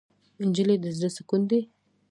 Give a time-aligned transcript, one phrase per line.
[0.47, 1.61] نجلۍ د زړه سکون دی.